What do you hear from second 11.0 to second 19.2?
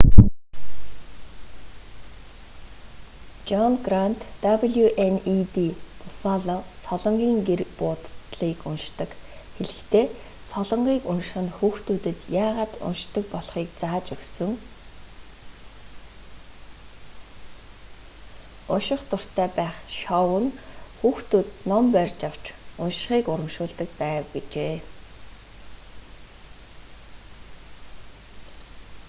унших нь хүүхдүүдэд яагаад уншдаг болохыг зааж өгсөн... унших